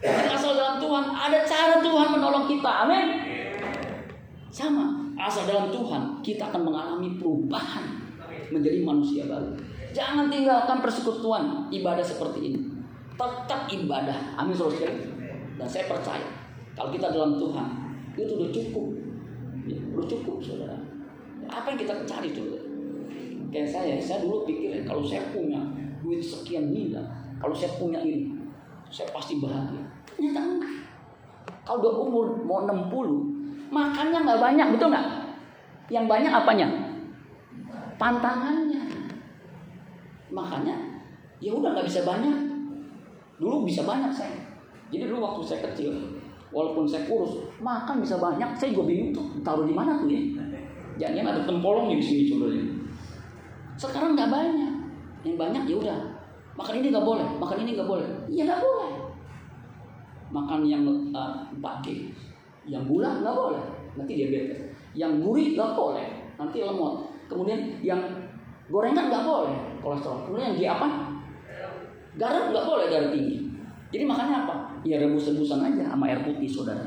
[0.00, 2.70] Jadi asal dalam Tuhan ada cara Tuhan menolong kita.
[2.86, 3.06] Amin.
[4.48, 5.02] Sama.
[5.14, 7.84] Asal dalam Tuhan kita akan mengalami perubahan
[8.50, 9.54] menjadi manusia baru.
[9.94, 12.60] Jangan tinggalkan persekutuan ibadah seperti ini.
[13.14, 14.34] Tetap ibadah.
[14.34, 14.90] Amin saudara
[15.54, 16.43] Dan saya percaya
[16.74, 17.68] kalau kita dalam Tuhan
[18.18, 18.86] itu udah cukup.
[19.64, 20.76] Ya, udah cukup saudara.
[21.48, 22.66] Apa yang kita cari saudara?
[23.54, 25.62] Kayak saya, saya dulu pikirin kalau saya punya
[26.02, 27.06] duit sekian miliar,
[27.38, 28.34] kalau saya punya ini,
[28.90, 29.82] saya pasti bahagia.
[30.10, 30.74] Ternyata enggak.
[31.64, 35.08] Kalau udah umur mau 60, makannya nggak banyak, betul nggak?
[35.88, 36.68] Yang banyak apanya?
[37.94, 38.82] Pantangannya.
[40.34, 40.76] Makanya
[41.38, 42.36] ya udah nggak bisa banyak.
[43.38, 44.42] Dulu bisa banyak saya.
[44.90, 45.94] Jadi dulu waktu saya kecil,
[46.54, 48.54] walaupun saya kurus, makan bisa banyak.
[48.54, 50.22] Saya juga bingung tuh taruh di mana tuh ya.
[51.10, 52.54] Jangan ada tempolongnya di sini saudara.
[53.74, 54.72] Sekarang nggak banyak.
[55.26, 55.98] Yang banyak ya udah.
[56.54, 58.06] Makan ini nggak boleh, makan ini nggak boleh.
[58.30, 58.92] Iya nggak boleh.
[60.30, 62.14] Makan yang uh, pakai,
[62.70, 63.62] yang gula nggak boleh,
[63.98, 64.70] nanti diabetes.
[64.94, 66.06] Yang gurih nggak boleh,
[66.38, 67.10] nanti lemot.
[67.26, 67.98] Kemudian yang
[68.70, 70.30] gorengan nggak boleh, kolesterol.
[70.30, 70.88] Kemudian yang di apa?
[72.14, 73.50] Garam nggak boleh darah tinggi.
[73.90, 74.54] Jadi makannya apa?
[74.84, 76.84] Ya rebus-rebusan aja sama air putih saudara.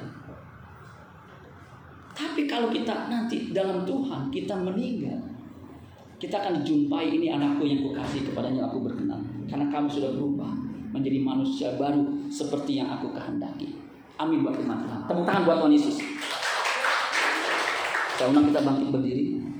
[2.13, 5.17] Tapi kalau kita nanti dalam Tuhan kita meninggal,
[6.17, 9.21] kita akan dijumpai ini anakku yang kukasih kepadanya aku berkenan.
[9.45, 10.49] Karena kamu sudah berubah
[10.93, 13.77] menjadi manusia baru seperti yang aku kehendaki.
[14.17, 14.77] Amin buat Tuhan.
[15.05, 15.97] Tepuk tangan buat Tuhan Yesus.
[18.17, 19.26] Saya kita bangkit berdiri.